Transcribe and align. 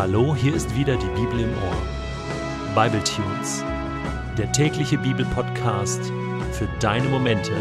Hallo, 0.00 0.34
hier 0.34 0.54
ist 0.54 0.74
wieder 0.74 0.96
die 0.96 1.20
Bibel 1.20 1.40
im 1.40 1.50
Ohr. 1.50 2.74
Bible 2.74 3.04
Tunes, 3.04 3.62
der 4.38 4.50
tägliche 4.50 4.96
Bibelpodcast 4.96 6.10
für 6.52 6.66
deine 6.80 7.06
Momente 7.10 7.52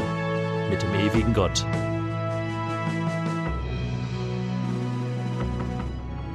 mit 0.70 0.82
dem 0.82 0.94
ewigen 0.94 1.34
Gott. 1.34 1.66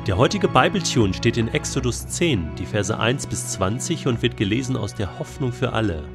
Der 0.06 0.18
heutige 0.18 0.46
Bibletune 0.46 1.14
steht 1.14 1.38
in 1.38 1.48
Exodus 1.48 2.06
10, 2.06 2.54
die 2.56 2.66
Verse 2.66 3.00
1 3.00 3.26
bis 3.26 3.52
20 3.52 4.06
und 4.06 4.20
wird 4.20 4.36
gelesen 4.36 4.76
aus 4.76 4.94
der 4.94 5.18
Hoffnung 5.18 5.54
für 5.54 5.72
alle. 5.72 6.06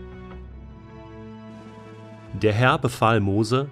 Der 2.39 2.53
Herr 2.53 2.77
befahl 2.77 3.21
Mose: 3.21 3.71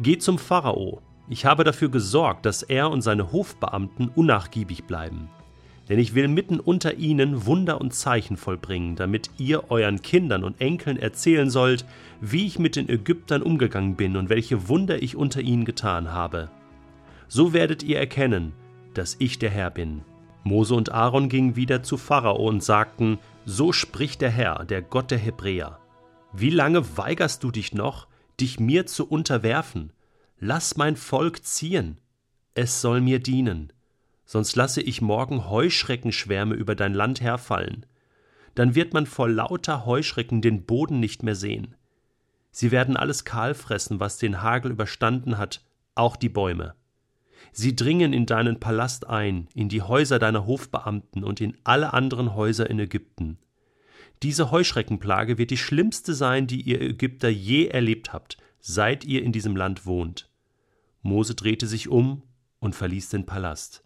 Geh 0.00 0.18
zum 0.18 0.40
Pharao. 0.40 1.02
Ich 1.28 1.46
habe 1.46 1.62
dafür 1.62 1.88
gesorgt, 1.88 2.46
dass 2.46 2.64
er 2.64 2.90
und 2.90 3.02
seine 3.02 3.30
Hofbeamten 3.30 4.08
unnachgiebig 4.08 4.86
bleiben. 4.86 5.30
Denn 5.92 5.98
ich 5.98 6.14
will 6.14 6.26
mitten 6.26 6.58
unter 6.58 6.94
ihnen 6.94 7.44
Wunder 7.44 7.78
und 7.78 7.92
Zeichen 7.92 8.38
vollbringen, 8.38 8.96
damit 8.96 9.28
ihr 9.36 9.70
euren 9.70 10.00
Kindern 10.00 10.42
und 10.42 10.58
Enkeln 10.58 10.96
erzählen 10.96 11.50
sollt, 11.50 11.84
wie 12.18 12.46
ich 12.46 12.58
mit 12.58 12.76
den 12.76 12.88
Ägyptern 12.88 13.42
umgegangen 13.42 13.94
bin 13.94 14.16
und 14.16 14.30
welche 14.30 14.70
Wunder 14.70 15.02
ich 15.02 15.16
unter 15.16 15.42
ihnen 15.42 15.66
getan 15.66 16.10
habe. 16.10 16.50
So 17.28 17.52
werdet 17.52 17.82
ihr 17.82 17.98
erkennen, 17.98 18.54
dass 18.94 19.16
ich 19.18 19.38
der 19.38 19.50
Herr 19.50 19.68
bin. 19.68 20.00
Mose 20.44 20.74
und 20.74 20.92
Aaron 20.92 21.28
gingen 21.28 21.56
wieder 21.56 21.82
zu 21.82 21.98
Pharao 21.98 22.48
und 22.48 22.64
sagten, 22.64 23.18
So 23.44 23.70
spricht 23.70 24.22
der 24.22 24.30
Herr, 24.30 24.64
der 24.64 24.80
Gott 24.80 25.10
der 25.10 25.18
Hebräer. 25.18 25.78
Wie 26.32 26.48
lange 26.48 26.96
weigerst 26.96 27.44
du 27.44 27.50
dich 27.50 27.74
noch, 27.74 28.06
dich 28.40 28.58
mir 28.58 28.86
zu 28.86 29.06
unterwerfen? 29.06 29.92
Lass 30.40 30.78
mein 30.78 30.96
Volk 30.96 31.44
ziehen, 31.44 32.00
es 32.54 32.80
soll 32.80 33.02
mir 33.02 33.18
dienen 33.18 33.74
sonst 34.32 34.56
lasse 34.56 34.80
ich 34.80 35.02
morgen 35.02 35.50
Heuschreckenschwärme 35.50 36.54
über 36.54 36.74
dein 36.74 36.94
Land 36.94 37.20
herfallen. 37.20 37.84
Dann 38.54 38.74
wird 38.74 38.94
man 38.94 39.04
vor 39.04 39.28
lauter 39.28 39.84
Heuschrecken 39.84 40.40
den 40.40 40.64
Boden 40.64 41.00
nicht 41.00 41.22
mehr 41.22 41.34
sehen. 41.34 41.74
Sie 42.50 42.70
werden 42.70 42.96
alles 42.96 43.26
kahl 43.26 43.52
fressen, 43.52 44.00
was 44.00 44.16
den 44.16 44.40
Hagel 44.40 44.72
überstanden 44.72 45.36
hat, 45.36 45.62
auch 45.94 46.16
die 46.16 46.30
Bäume. 46.30 46.74
Sie 47.52 47.76
dringen 47.76 48.14
in 48.14 48.24
deinen 48.24 48.58
Palast 48.58 49.06
ein, 49.06 49.48
in 49.54 49.68
die 49.68 49.82
Häuser 49.82 50.18
deiner 50.18 50.46
Hofbeamten 50.46 51.24
und 51.24 51.42
in 51.42 51.58
alle 51.64 51.92
anderen 51.92 52.34
Häuser 52.34 52.70
in 52.70 52.78
Ägypten. 52.78 53.36
Diese 54.22 54.50
Heuschreckenplage 54.50 55.36
wird 55.36 55.50
die 55.50 55.58
schlimmste 55.58 56.14
sein, 56.14 56.46
die 56.46 56.62
ihr 56.62 56.80
Ägypter 56.80 57.28
je 57.28 57.66
erlebt 57.66 58.14
habt, 58.14 58.38
seit 58.60 59.04
ihr 59.04 59.24
in 59.24 59.32
diesem 59.32 59.56
Land 59.56 59.84
wohnt. 59.84 60.30
Mose 61.02 61.34
drehte 61.34 61.66
sich 61.66 61.88
um 61.88 62.22
und 62.60 62.74
verließ 62.74 63.10
den 63.10 63.26
Palast. 63.26 63.84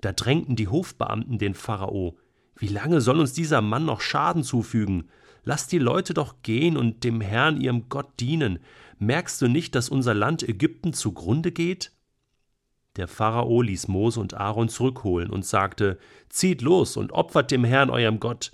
Da 0.00 0.12
drängten 0.12 0.56
die 0.56 0.68
Hofbeamten 0.68 1.38
den 1.38 1.54
Pharao. 1.54 2.16
Wie 2.56 2.68
lange 2.68 3.00
soll 3.00 3.20
uns 3.20 3.32
dieser 3.32 3.60
Mann 3.60 3.84
noch 3.84 4.00
Schaden 4.00 4.42
zufügen? 4.42 5.08
Lass 5.44 5.68
die 5.68 5.78
Leute 5.78 6.14
doch 6.14 6.42
gehen 6.42 6.76
und 6.76 7.04
dem 7.04 7.20
Herrn 7.20 7.60
ihrem 7.60 7.88
Gott 7.88 8.08
dienen. 8.18 8.58
Merkst 8.98 9.40
du 9.42 9.48
nicht, 9.48 9.74
dass 9.74 9.88
unser 9.88 10.14
Land 10.14 10.42
Ägypten 10.42 10.92
zugrunde 10.92 11.52
geht? 11.52 11.92
Der 12.96 13.08
Pharao 13.08 13.60
ließ 13.60 13.88
Mose 13.88 14.20
und 14.20 14.34
Aaron 14.34 14.68
zurückholen 14.68 15.30
und 15.30 15.44
sagte: 15.44 15.98
Zieht 16.28 16.62
los 16.62 16.96
und 16.96 17.12
opfert 17.12 17.50
dem 17.50 17.64
Herrn 17.64 17.90
eurem 17.90 18.20
Gott. 18.20 18.52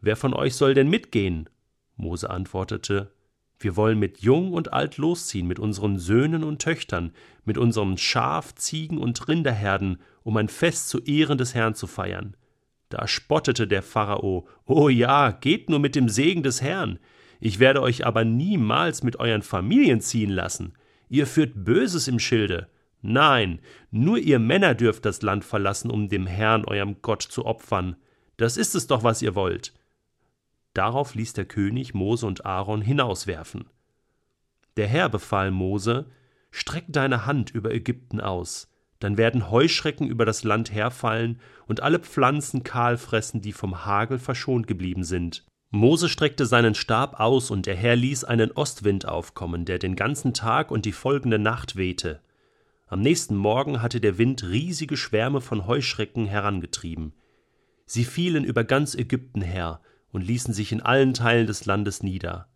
Wer 0.00 0.16
von 0.16 0.32
euch 0.32 0.54
soll 0.54 0.74
denn 0.74 0.88
mitgehen? 0.88 1.48
Mose 1.96 2.30
antwortete: 2.30 3.12
wir 3.62 3.76
wollen 3.76 3.98
mit 3.98 4.22
Jung 4.22 4.54
und 4.54 4.72
Alt 4.72 4.96
losziehen, 4.96 5.46
mit 5.46 5.58
unseren 5.58 5.98
Söhnen 5.98 6.44
und 6.44 6.62
Töchtern, 6.62 7.12
mit 7.44 7.58
unseren 7.58 7.98
Schaf, 7.98 8.54
Ziegen 8.54 8.96
und 8.96 9.28
Rinderherden, 9.28 10.00
um 10.22 10.36
ein 10.36 10.48
Fest 10.48 10.88
zu 10.88 11.00
Ehren 11.00 11.38
des 11.38 11.54
Herrn 11.54 11.74
zu 11.74 11.86
feiern. 11.86 12.36
Da 12.88 13.06
spottete 13.06 13.68
der 13.68 13.82
Pharao, 13.82 14.48
O 14.66 14.88
ja, 14.88 15.30
geht 15.30 15.70
nur 15.70 15.78
mit 15.78 15.94
dem 15.94 16.08
Segen 16.08 16.42
des 16.42 16.60
Herrn. 16.60 16.98
Ich 17.38 17.58
werde 17.58 17.80
euch 17.82 18.04
aber 18.04 18.24
niemals 18.24 19.02
mit 19.02 19.18
euren 19.18 19.42
Familien 19.42 20.00
ziehen 20.00 20.30
lassen. 20.30 20.74
Ihr 21.08 21.26
führt 21.26 21.64
Böses 21.64 22.08
im 22.08 22.18
Schilde. 22.18 22.68
Nein, 23.02 23.60
nur 23.90 24.18
ihr 24.18 24.38
Männer 24.38 24.74
dürft 24.74 25.04
das 25.06 25.22
Land 25.22 25.44
verlassen, 25.44 25.90
um 25.90 26.08
dem 26.08 26.26
Herrn 26.26 26.64
eurem 26.64 27.00
Gott 27.00 27.22
zu 27.22 27.46
opfern. 27.46 27.96
Das 28.36 28.56
ist 28.56 28.74
es 28.74 28.86
doch, 28.86 29.02
was 29.04 29.22
ihr 29.22 29.34
wollt. 29.34 29.72
Darauf 30.74 31.14
ließ 31.14 31.32
der 31.32 31.46
König 31.46 31.94
Mose 31.94 32.26
und 32.26 32.44
Aaron 32.44 32.82
hinauswerfen. 32.82 33.68
Der 34.76 34.86
Herr 34.86 35.08
befahl 35.08 35.50
Mose, 35.50 36.06
Streck 36.50 36.84
deine 36.88 37.26
Hand 37.26 37.50
über 37.50 37.72
Ägypten 37.72 38.20
aus, 38.20 38.68
dann 39.00 39.18
werden 39.18 39.50
Heuschrecken 39.50 40.06
über 40.06 40.24
das 40.24 40.44
Land 40.44 40.72
herfallen 40.72 41.40
und 41.66 41.82
alle 41.82 41.98
Pflanzen 41.98 42.62
kahl 42.62 42.96
fressen, 42.96 43.40
die 43.40 43.52
vom 43.52 43.84
Hagel 43.84 44.18
verschont 44.18 44.66
geblieben 44.66 45.02
sind. 45.02 45.44
Mose 45.70 46.08
streckte 46.08 46.46
seinen 46.46 46.74
Stab 46.74 47.18
aus, 47.18 47.50
und 47.50 47.66
der 47.66 47.76
Herr 47.76 47.96
ließ 47.96 48.24
einen 48.24 48.52
Ostwind 48.52 49.06
aufkommen, 49.06 49.64
der 49.64 49.78
den 49.78 49.96
ganzen 49.96 50.34
Tag 50.34 50.70
und 50.70 50.84
die 50.84 50.92
folgende 50.92 51.38
Nacht 51.38 51.76
wehte. 51.76 52.20
Am 52.88 53.00
nächsten 53.00 53.36
Morgen 53.36 53.80
hatte 53.80 54.00
der 54.00 54.18
Wind 54.18 54.44
riesige 54.44 54.96
Schwärme 54.96 55.40
von 55.40 55.66
Heuschrecken 55.66 56.26
herangetrieben. 56.26 57.12
Sie 57.86 58.04
fielen 58.04 58.44
über 58.44 58.64
ganz 58.64 58.94
Ägypten 58.94 59.42
her, 59.42 59.80
und 60.12 60.26
ließen 60.26 60.52
sich 60.52 60.72
in 60.72 60.82
allen 60.82 61.14
Teilen 61.14 61.46
des 61.46 61.66
Landes 61.66 62.02
nieder. 62.02 62.49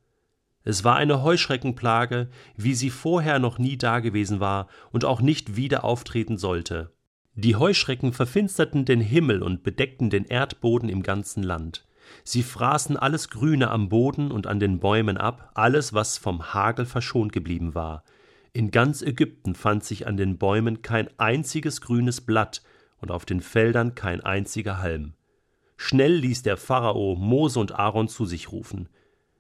Es 0.65 0.83
war 0.83 0.97
eine 0.97 1.23
Heuschreckenplage, 1.23 2.29
wie 2.57 2.75
sie 2.75 2.91
vorher 2.91 3.39
noch 3.39 3.59
nie 3.59 3.77
dagewesen 3.77 4.41
war 4.41 4.69
und 4.93 5.05
auch 5.05 5.21
nicht 5.21 5.57
wieder 5.57 5.85
auftreten 5.85 6.39
sollte. 6.39 6.91
Die 7.35 7.57
Heuschrecken 7.57 8.13
verfinsterten 8.13 8.85
den 8.85 9.01
Himmel 9.01 9.43
und 9.43 9.63
bedeckten 9.63 10.09
den 10.09 10.25
Erdboden 10.25 10.89
im 10.89 11.03
ganzen 11.03 11.43
Land. 11.43 11.85
Sie 12.23 12.43
fraßen 12.43 12.97
alles 12.97 13.29
Grüne 13.29 13.71
am 13.71 13.89
Boden 13.89 14.31
und 14.31 14.47
an 14.47 14.61
den 14.61 14.79
Bäumen 14.79 15.19
ab, 15.19 15.51
alles, 15.55 15.93
was 15.93 16.17
vom 16.17 16.55
Hagel 16.55 16.87
verschont 16.87 17.33
geblieben 17.33 17.75
war. 17.75 18.05
In 18.53 18.71
ganz 18.71 19.03
Ägypten 19.03 19.55
fand 19.55 19.85
sich 19.85 20.07
an 20.07 20.17
den 20.17 20.39
Bäumen 20.39 20.81
kein 20.81 21.09
einziges 21.19 21.81
grünes 21.81 22.21
Blatt 22.21 22.63
und 22.99 23.11
auf 23.11 23.25
den 23.25 23.41
Feldern 23.41 23.95
kein 23.95 24.21
einziger 24.21 24.79
Halm. 24.79 25.15
Schnell 25.77 26.15
ließ 26.15 26.43
der 26.43 26.57
Pharao 26.57 27.17
Mose 27.17 27.59
und 27.59 27.73
Aaron 27.73 28.09
zu 28.09 28.25
sich 28.27 28.53
rufen. 28.53 28.89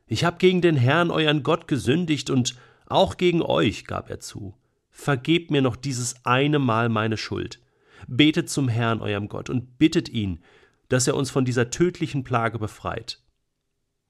Ich 0.06 0.24
hab 0.24 0.38
gegen 0.38 0.60
den 0.60 0.76
Herrn 0.76 1.10
euren 1.10 1.42
Gott 1.42 1.66
gesündigt 1.66 2.28
und 2.28 2.56
auch 2.86 3.16
gegen 3.16 3.40
euch, 3.40 3.86
gab 3.86 4.10
er 4.10 4.20
zu. 4.20 4.54
Vergebt 4.90 5.50
mir 5.50 5.62
noch 5.62 5.76
dieses 5.76 6.24
eine 6.24 6.58
Mal 6.58 6.88
meine 6.88 7.16
Schuld. 7.16 7.60
Betet 8.06 8.50
zum 8.50 8.68
Herrn 8.68 9.00
eurem 9.00 9.28
Gott 9.28 9.48
und 9.48 9.78
bittet 9.78 10.08
ihn, 10.08 10.40
dass 10.88 11.06
er 11.06 11.16
uns 11.16 11.30
von 11.30 11.44
dieser 11.44 11.70
tödlichen 11.70 12.22
Plage 12.22 12.58
befreit. 12.58 13.22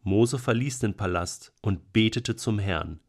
Mose 0.02 0.38
verließ 0.38 0.80
den 0.80 0.96
Palast 0.96 1.54
und 1.62 1.92
betete 1.92 2.34
zum 2.36 2.58
Herrn. 2.58 3.00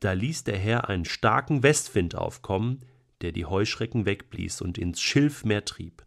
Da 0.00 0.12
ließ 0.12 0.44
der 0.44 0.58
Herr 0.58 0.88
einen 0.88 1.04
starken 1.04 1.62
Westwind 1.62 2.16
aufkommen, 2.16 2.84
der 3.22 3.32
die 3.32 3.46
Heuschrecken 3.46 4.06
wegblies 4.06 4.60
und 4.60 4.76
ins 4.76 5.00
Schilfmeer 5.00 5.64
trieb. 5.64 6.04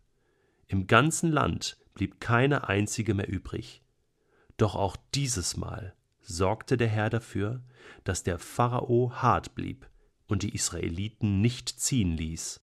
Im 0.67 0.87
ganzen 0.87 1.31
Land 1.31 1.77
blieb 1.93 2.19
keine 2.19 2.67
einzige 2.67 3.13
mehr 3.13 3.29
übrig. 3.29 3.81
Doch 4.57 4.75
auch 4.75 4.95
dieses 5.13 5.57
Mal 5.57 5.95
sorgte 6.31 6.77
der 6.77 6.87
Herr 6.87 7.09
dafür, 7.09 7.61
dass 8.03 8.23
der 8.23 8.39
Pharao 8.39 9.11
hart 9.13 9.53
blieb 9.53 9.87
und 10.27 10.43
die 10.43 10.55
Israeliten 10.55 11.41
nicht 11.41 11.69
ziehen 11.69 12.17
ließ. 12.17 12.61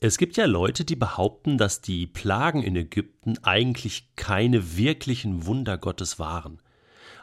Es 0.00 0.18
gibt 0.18 0.36
ja 0.36 0.46
Leute, 0.46 0.84
die 0.84 0.96
behaupten, 0.96 1.58
dass 1.58 1.80
die 1.80 2.08
Plagen 2.08 2.62
in 2.62 2.74
Ägypten 2.74 3.38
eigentlich 3.42 4.16
keine 4.16 4.76
wirklichen 4.76 5.46
Wunder 5.46 5.78
Gottes 5.78 6.18
waren, 6.18 6.60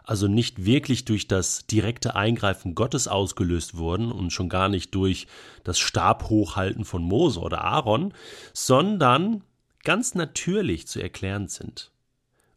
also 0.03 0.27
nicht 0.29 0.65
wirklich 0.65 1.03
durch 1.03 1.27
das 1.27 1.67
direkte 1.67 2.15
Eingreifen 2.15 2.75
Gottes 2.75 3.09
ausgelöst 3.09 3.75
wurden 3.75 4.11
und 4.11 4.31
schon 4.31 4.47
gar 4.47 4.69
nicht 4.69 4.95
durch 4.95 5.27
das 5.65 5.77
Stabhochhalten 5.77 6.85
von 6.85 7.03
Mose 7.03 7.41
oder 7.41 7.65
Aaron, 7.65 8.13
sondern 8.53 9.43
ganz 9.83 10.15
natürlich 10.15 10.87
zu 10.87 11.01
erklären 11.01 11.49
sind. 11.49 11.91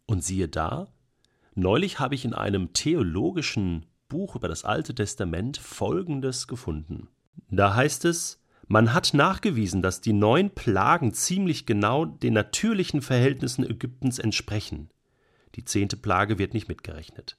Und 0.06 0.23
siehe 0.23 0.49
da, 0.49 0.87
neulich 1.54 1.99
habe 1.99 2.14
ich 2.14 2.25
in 2.25 2.34
einem 2.34 2.72
theologischen 2.72 3.87
Buch 4.08 4.37
über 4.37 4.49
das 4.49 4.64
Alte 4.64 4.94
Testament 4.94 5.56
Folgendes 5.56 6.46
gefunden. 6.46 7.08
Da 7.49 7.75
heißt 7.75 8.04
es, 8.04 8.43
man 8.69 8.94
hat 8.94 9.12
nachgewiesen, 9.12 9.82
dass 9.82 10.00
die 10.00 10.12
neun 10.12 10.50
Plagen 10.50 11.12
ziemlich 11.12 11.66
genau 11.66 12.04
den 12.04 12.34
natürlichen 12.34 13.02
Verhältnissen 13.02 13.69
Ägyptens 13.69 14.19
entsprechen. 14.19 14.90
Die 15.54 15.64
zehnte 15.64 15.96
Plage 15.96 16.38
wird 16.38 16.54
nicht 16.54 16.69
mitgerechnet. 16.69 17.37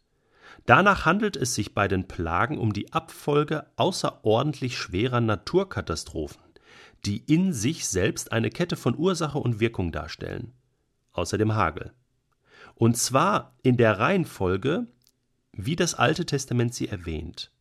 Danach 0.66 1.06
handelt 1.06 1.36
es 1.36 1.56
sich 1.56 1.74
bei 1.74 1.88
den 1.88 2.08
Plagen 2.08 2.58
um 2.58 2.74
die 2.74 2.94
Abfolge 2.94 3.66
außerordentlich 3.76 4.78
schwerer 4.78 5.22
Naturkatastrophen, 5.22 6.42
die 7.06 7.18
in 7.18 7.54
sich 7.54 7.88
selbst 7.88 8.32
eine 8.32 8.50
Kette 8.50 8.76
von 8.76 8.98
Ursache 8.98 9.40
und 9.40 9.60
Wirkung 9.60 9.92
darstellen, 9.92 10.54
außer 11.12 11.38
dem 11.38 11.56
Hagel. 11.56 11.94
Und 12.76 12.98
zwar 12.98 13.56
in 13.62 13.78
der 13.78 14.00
Reihenfolge, 14.00 14.88
wie 15.54 15.76
das 15.76 15.94
Alte 15.96 16.26
Testament 16.26 16.74
sie 16.74 16.88
erwähnt. 16.88 17.52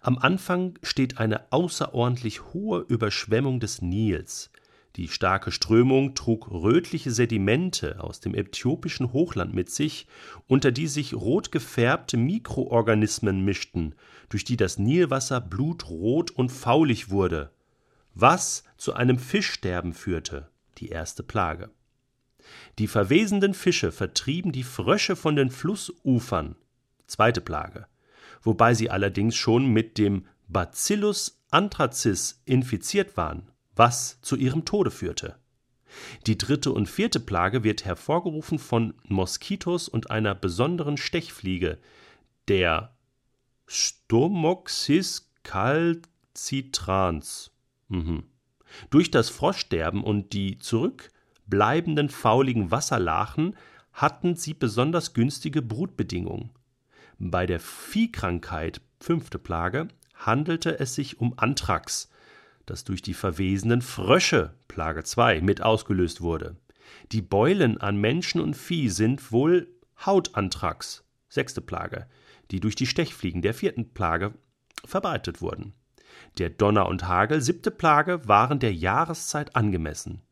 Am 0.00 0.16
Anfang 0.18 0.78
steht 0.82 1.18
eine 1.18 1.52
außerordentlich 1.52 2.52
hohe 2.54 2.80
Überschwemmung 2.80 3.60
des 3.60 3.82
Nils, 3.82 4.50
Die 4.96 5.08
starke 5.08 5.52
Strömung 5.52 6.14
trug 6.14 6.50
rötliche 6.50 7.10
Sedimente 7.10 8.02
aus 8.02 8.20
dem 8.20 8.34
äthiopischen 8.34 9.12
Hochland 9.12 9.52
mit 9.54 9.68
sich, 9.68 10.06
unter 10.46 10.72
die 10.72 10.86
sich 10.86 11.12
rot 11.12 11.52
gefärbte 11.52 12.16
Mikroorganismen 12.16 13.44
mischten, 13.44 13.94
durch 14.30 14.44
die 14.44 14.56
das 14.56 14.78
Nilwasser 14.78 15.42
blutrot 15.42 16.30
und 16.30 16.50
faulig 16.50 17.10
wurde, 17.10 17.50
was 18.14 18.64
zu 18.78 18.94
einem 18.94 19.18
Fischsterben 19.18 19.92
führte, 19.92 20.48
die 20.78 20.88
erste 20.88 21.22
Plage. 21.22 21.70
Die 22.78 22.86
verwesenden 22.86 23.54
Fische 23.54 23.92
vertrieben 23.92 24.52
die 24.52 24.62
Frösche 24.62 25.16
von 25.16 25.36
den 25.36 25.50
Flussufern, 25.50 26.56
zweite 27.06 27.40
Plage, 27.40 27.86
wobei 28.42 28.74
sie 28.74 28.90
allerdings 28.90 29.36
schon 29.36 29.66
mit 29.66 29.98
dem 29.98 30.26
Bacillus 30.48 31.42
anthracis 31.50 32.42
infiziert 32.44 33.16
waren, 33.16 33.50
was 33.74 34.20
zu 34.20 34.36
ihrem 34.36 34.64
Tode 34.64 34.90
führte. 34.90 35.36
Die 36.26 36.36
dritte 36.36 36.72
und 36.72 36.88
vierte 36.88 37.20
Plage 37.20 37.64
wird 37.64 37.84
hervorgerufen 37.84 38.58
von 38.58 38.94
Moskitos 39.04 39.88
und 39.88 40.10
einer 40.10 40.34
besonderen 40.34 40.96
Stechfliege, 40.96 41.78
der 42.48 42.96
Stomoxys 43.68 45.30
calcitrans. 45.42 47.50
Mhm. 47.88 48.24
Durch 48.90 49.10
das 49.10 49.30
Froschsterben 49.30 50.02
und 50.02 50.32
die 50.32 50.58
zurückbleibenden 51.46 52.08
fauligen 52.08 52.70
Wasserlachen 52.70 53.56
hatten 53.92 54.34
sie 54.34 54.52
besonders 54.52 55.14
günstige 55.14 55.62
Brutbedingungen. 55.62 56.50
Bei 57.18 57.46
der 57.46 57.60
Viehkrankheit, 57.60 58.80
fünfte 59.00 59.38
Plage, 59.38 59.88
handelte 60.14 60.80
es 60.80 60.94
sich 60.94 61.20
um 61.20 61.34
Anthrax, 61.38 62.10
das 62.66 62.84
durch 62.84 63.00
die 63.00 63.14
verwesenen 63.14 63.80
Frösche, 63.80 64.54
Plage 64.66 65.04
2, 65.04 65.40
mit 65.40 65.62
ausgelöst 65.62 66.20
wurde. 66.20 66.56
Die 67.12 67.22
Beulen 67.22 67.80
an 67.80 67.96
Menschen 67.96 68.40
und 68.40 68.56
Vieh 68.56 68.88
sind 68.88 69.30
wohl 69.30 69.68
Hautanthrax, 70.04 71.04
sechste 71.28 71.60
Plage, 71.60 72.06
die 72.50 72.60
durch 72.60 72.74
die 72.74 72.86
Stechfliegen 72.86 73.40
der 73.40 73.54
vierten 73.54 73.94
Plage 73.94 74.34
verbreitet 74.84 75.40
wurden. 75.40 75.74
Der 76.38 76.50
Donner 76.50 76.86
und 76.86 77.06
Hagel, 77.06 77.40
siebte 77.40 77.70
Plage, 77.70 78.26
waren 78.26 78.58
der 78.58 78.74
Jahreszeit 78.74 79.54
angemessen. 79.54 80.22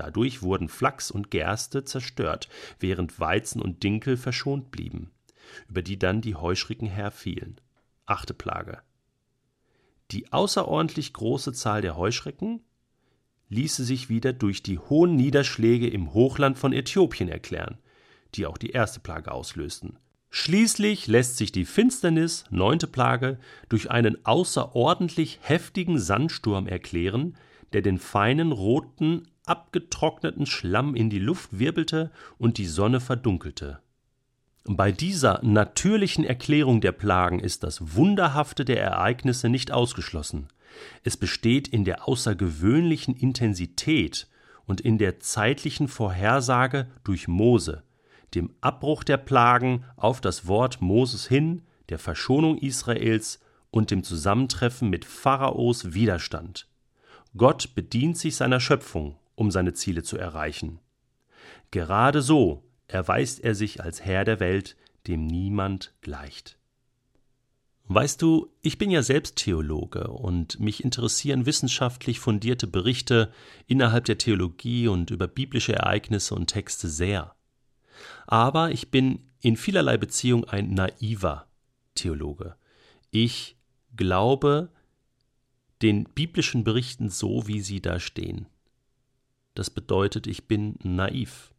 Dadurch 0.00 0.40
wurden 0.40 0.70
Flachs 0.70 1.10
und 1.10 1.30
Gerste 1.30 1.84
zerstört, 1.84 2.48
während 2.78 3.20
Weizen 3.20 3.60
und 3.60 3.82
Dinkel 3.82 4.16
verschont 4.16 4.70
blieben, 4.70 5.10
über 5.68 5.82
die 5.82 5.98
dann 5.98 6.22
die 6.22 6.36
Heuschrecken 6.36 6.88
herfielen. 6.88 7.60
Achte 8.06 8.32
Plage. 8.32 8.80
Die 10.10 10.32
außerordentlich 10.32 11.12
große 11.12 11.52
Zahl 11.52 11.82
der 11.82 11.98
Heuschrecken 11.98 12.62
ließe 13.50 13.84
sich 13.84 14.08
wieder 14.08 14.32
durch 14.32 14.62
die 14.62 14.78
hohen 14.78 15.16
Niederschläge 15.16 15.86
im 15.86 16.14
Hochland 16.14 16.56
von 16.56 16.72
Äthiopien 16.72 17.28
erklären, 17.28 17.76
die 18.34 18.46
auch 18.46 18.56
die 18.56 18.70
erste 18.70 19.00
Plage 19.00 19.30
auslösten. 19.32 19.98
Schließlich 20.30 21.08
lässt 21.08 21.36
sich 21.36 21.52
die 21.52 21.66
Finsternis, 21.66 22.46
neunte 22.48 22.86
Plage, 22.86 23.38
durch 23.68 23.90
einen 23.90 24.24
außerordentlich 24.24 25.40
heftigen 25.42 25.98
Sandsturm 25.98 26.66
erklären, 26.66 27.36
der 27.72 27.82
den 27.82 27.98
feinen 27.98 28.52
roten, 28.52 29.28
abgetrockneten 29.50 30.46
Schlamm 30.46 30.94
in 30.94 31.10
die 31.10 31.18
Luft 31.18 31.58
wirbelte 31.58 32.12
und 32.38 32.56
die 32.56 32.66
Sonne 32.66 33.00
verdunkelte. 33.00 33.80
Bei 34.64 34.92
dieser 34.92 35.40
natürlichen 35.42 36.24
Erklärung 36.24 36.80
der 36.80 36.92
Plagen 36.92 37.40
ist 37.40 37.64
das 37.64 37.96
Wunderhafte 37.96 38.64
der 38.64 38.80
Ereignisse 38.80 39.48
nicht 39.48 39.72
ausgeschlossen. 39.72 40.46
Es 41.02 41.16
besteht 41.16 41.66
in 41.66 41.84
der 41.84 42.06
außergewöhnlichen 42.06 43.16
Intensität 43.16 44.28
und 44.66 44.80
in 44.80 44.98
der 44.98 45.18
zeitlichen 45.18 45.88
Vorhersage 45.88 46.86
durch 47.02 47.26
Mose, 47.26 47.82
dem 48.34 48.52
Abbruch 48.60 49.02
der 49.02 49.16
Plagen 49.16 49.84
auf 49.96 50.20
das 50.20 50.46
Wort 50.46 50.80
Moses 50.80 51.26
hin, 51.26 51.62
der 51.88 51.98
Verschonung 51.98 52.56
Israels 52.58 53.40
und 53.72 53.90
dem 53.90 54.04
Zusammentreffen 54.04 54.88
mit 54.90 55.04
Pharaos 55.04 55.92
Widerstand. 55.92 56.68
Gott 57.36 57.74
bedient 57.74 58.16
sich 58.18 58.36
seiner 58.36 58.60
Schöpfung, 58.60 59.16
um 59.40 59.50
seine 59.50 59.72
Ziele 59.72 60.02
zu 60.02 60.18
erreichen. 60.18 60.80
Gerade 61.70 62.20
so 62.20 62.62
erweist 62.88 63.42
er 63.42 63.54
sich 63.54 63.82
als 63.82 64.04
Herr 64.04 64.24
der 64.24 64.38
Welt, 64.38 64.76
dem 65.06 65.26
niemand 65.26 65.94
gleicht. 66.02 66.58
Weißt 67.84 68.20
du, 68.20 68.52
ich 68.60 68.76
bin 68.76 68.90
ja 68.90 69.02
selbst 69.02 69.36
Theologe 69.36 70.08
und 70.08 70.60
mich 70.60 70.84
interessieren 70.84 71.46
wissenschaftlich 71.46 72.20
fundierte 72.20 72.66
Berichte 72.66 73.32
innerhalb 73.66 74.04
der 74.04 74.18
Theologie 74.18 74.88
und 74.88 75.10
über 75.10 75.26
biblische 75.26 75.72
Ereignisse 75.72 76.34
und 76.34 76.48
Texte 76.48 76.88
sehr. 76.88 77.34
Aber 78.26 78.70
ich 78.70 78.90
bin 78.90 79.20
in 79.40 79.56
vielerlei 79.56 79.96
Beziehung 79.96 80.44
ein 80.44 80.74
naiver 80.74 81.46
Theologe. 81.94 82.56
Ich 83.10 83.56
glaube 83.96 84.68
den 85.80 86.04
biblischen 86.04 86.62
Berichten 86.62 87.08
so, 87.08 87.48
wie 87.48 87.62
sie 87.62 87.80
da 87.80 87.98
stehen. 87.98 88.46
Das 89.54 89.70
bedeutet, 89.70 90.26
ich 90.26 90.46
bin 90.46 90.76
naiv. 90.82 91.52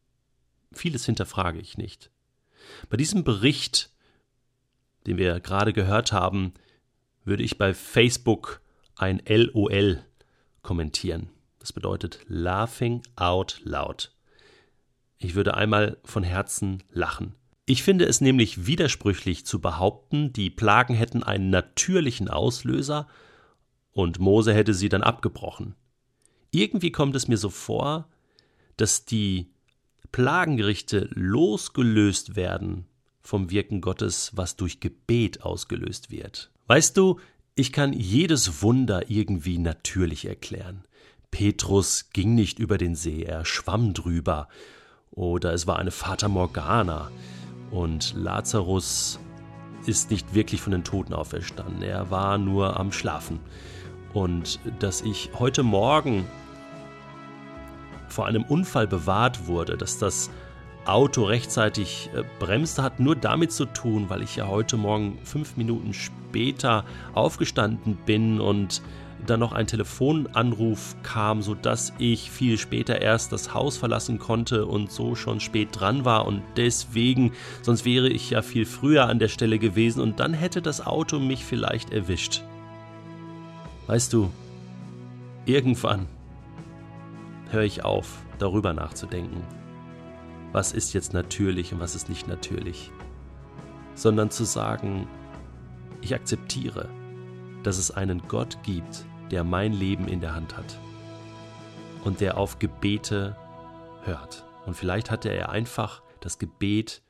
Vieles 0.72 1.06
hinterfrage 1.06 1.60
ich 1.60 1.78
nicht. 1.78 2.10
Bei 2.90 2.98
diesem 2.98 3.24
Bericht, 3.24 3.92
den 5.08 5.18
wir 5.18 5.40
gerade 5.40 5.74
gehört 5.74 6.12
haben, 6.12 6.54
würde 7.24 7.44
ich 7.44 7.58
bei 7.58 7.74
Facebook 7.74 8.62
ein 8.96 9.22
LOL 9.28 10.04
kommentieren. 10.62 11.30
Das 11.60 11.74
bedeutet 11.74 12.20
Laughing 12.28 13.04
Out 13.16 13.62
Loud. 13.64 14.12
Ich 15.18 15.36
würde 15.36 15.56
einmal 15.56 15.98
von 16.04 16.24
Herzen 16.24 16.84
lachen. 16.92 17.36
Ich 17.66 17.84
finde 17.84 18.06
es 18.06 18.22
nämlich 18.22 18.66
widersprüchlich 18.66 19.46
zu 19.46 19.62
behaupten, 19.62 20.34
die 20.34 20.50
Plagen 20.50 20.96
hätten 20.96 21.24
einen 21.24 21.52
natürlichen 21.52 22.28
Auslöser 22.28 23.08
und 23.92 24.20
Mose 24.20 24.54
hätte 24.54 24.74
sie 24.74 24.90
dann 24.90 25.04
abgebrochen. 25.04 25.76
Irgendwie 26.52 26.92
kommt 26.92 27.16
es 27.16 27.30
mir 27.30 27.38
so 27.38 27.50
vor, 27.50 28.10
dass 28.76 29.06
die 29.06 29.50
Plagengerichte 30.12 31.10
losgelöst 31.14 32.36
werden 32.36 32.86
vom 33.22 33.50
Wirken 33.50 33.80
Gottes, 33.80 34.32
was 34.36 34.58
durch 34.58 34.82
Gebet 34.82 35.44
ausgelöst 35.44 36.12
wird. 36.12 36.52
Weißt 36.68 36.98
du, 36.98 37.20
ich 37.56 37.72
kann 37.72 37.94
jedes 37.94 38.62
Wunder 38.62 39.10
irgendwie 39.10 39.58
natürlich 39.58 40.26
erklären. 40.26 40.84
Petrus 41.32 42.10
ging 42.12 42.36
nicht 42.36 42.60
über 42.60 42.78
den 42.78 42.96
See, 42.96 43.24
er 43.24 43.46
schwamm 43.46 43.94
drüber. 43.94 44.50
Oder 45.12 45.54
es 45.54 45.68
war 45.68 45.80
eine 45.80 45.92
Fata 45.92 46.28
Morgana. 46.28 47.10
Und 47.72 48.14
Lazarus 48.18 49.20
ist 49.86 50.12
nicht 50.12 50.34
wirklich 50.34 50.62
von 50.62 50.72
den 50.74 50.84
Toten 50.84 51.14
auferstanden, 51.14 51.82
er 51.82 52.12
war 52.12 52.38
nur 52.38 52.78
am 52.78 52.92
Schlafen. 52.92 53.40
Und 54.14 54.60
dass 54.80 55.02
ich 55.02 55.30
heute 55.40 55.64
Morgen 55.64 56.26
vor 58.12 58.26
einem 58.26 58.44
Unfall 58.44 58.88
bewahrt 58.88 59.48
wurde, 59.48 59.78
dass 59.78 59.98
das 59.98 60.30
Auto 60.86 61.26
rechtzeitig 61.26 62.10
äh, 62.16 62.24
bremste, 62.40 62.82
hat 62.82 63.00
nur 63.00 63.16
damit 63.16 63.52
zu 63.52 63.66
tun, 63.66 64.10
weil 64.10 64.24
ich 64.24 64.36
ja 64.36 64.48
heute 64.48 64.78
Morgen 64.78 65.20
fünf 65.24 65.56
Minuten 65.56 65.94
später 65.94 66.86
aufgestanden 67.14 67.98
bin 68.06 68.40
und 68.40 68.82
dann 69.28 69.40
noch 69.40 69.54
ein 69.54 69.68
Telefonanruf 69.68 70.96
kam, 71.04 71.44
sodass 71.44 71.94
ich 72.00 72.32
viel 72.32 72.58
später 72.58 73.02
erst 73.02 73.32
das 73.32 73.54
Haus 73.54 73.78
verlassen 73.78 74.18
konnte 74.18 74.66
und 74.66 74.92
so 74.92 75.14
schon 75.14 75.40
spät 75.40 75.70
dran 75.74 76.06
war 76.06 76.26
und 76.26 76.42
deswegen, 76.58 77.32
sonst 77.62 77.86
wäre 77.86 78.10
ich 78.10 78.32
ja 78.32 78.42
viel 78.42 78.66
früher 78.66 79.08
an 79.08 79.20
der 79.20 79.28
Stelle 79.28 79.60
gewesen 79.60 80.02
und 80.02 80.20
dann 80.20 80.34
hätte 80.34 80.64
das 80.64 80.86
Auto 80.86 81.20
mich 81.20 81.46
vielleicht 81.46 81.92
erwischt. 81.92 82.42
Weißt 83.86 84.12
du, 84.14 84.32
irgendwann 85.46 86.08
höre 87.52 87.64
ich 87.64 87.84
auf, 87.84 88.24
darüber 88.40 88.74
nachzudenken. 88.74 89.44
Was 90.52 90.72
ist 90.72 90.94
jetzt 90.94 91.14
natürlich 91.14 91.74
und 91.74 91.80
was 91.80 91.96
ist 91.96 92.10
nicht 92.10 92.28
natürlich? 92.28 92.92
Sondern 93.96 94.32
zu 94.32 94.46
sagen, 94.46 95.08
ich 96.02 96.16
akzeptiere, 96.16 96.90
dass 97.64 97.78
es 97.78 97.92
einen 97.92 98.28
Gott 98.28 98.58
gibt, 98.64 99.06
der 99.30 99.44
mein 99.44 99.74
Leben 99.74 100.08
in 100.08 100.20
der 100.20 100.34
Hand 100.34 100.58
hat 100.58 100.80
und 102.04 102.22
der 102.22 102.38
auf 102.38 102.60
Gebete 102.60 103.36
hört. 104.04 104.46
Und 104.66 104.76
vielleicht 104.76 105.12
hatte 105.12 105.30
er 105.30 105.50
einfach 105.50 106.02
das 106.20 106.40
Gebet 106.40 107.02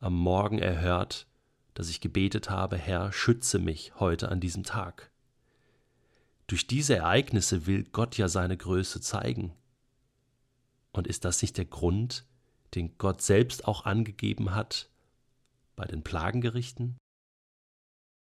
am 0.00 0.14
Morgen 0.14 0.58
erhört, 0.58 1.26
dass 1.74 1.88
ich 1.88 2.00
gebetet 2.00 2.50
habe, 2.50 2.76
Herr, 2.76 3.12
schütze 3.12 3.58
mich 3.58 3.92
heute 3.98 4.30
an 4.30 4.40
diesem 4.40 4.64
Tag. 4.64 5.10
Durch 6.46 6.66
diese 6.66 6.96
Ereignisse 6.96 7.66
will 7.66 7.84
Gott 7.84 8.16
ja 8.16 8.28
seine 8.28 8.56
Größe 8.56 9.00
zeigen. 9.00 9.52
Und 10.98 11.06
ist 11.06 11.24
das 11.24 11.40
nicht 11.42 11.56
der 11.56 11.64
Grund, 11.64 12.24
den 12.74 12.98
Gott 12.98 13.22
selbst 13.22 13.68
auch 13.68 13.84
angegeben 13.84 14.52
hat 14.56 14.90
bei 15.76 15.84
den 15.84 16.02
Plagengerichten? 16.02 16.98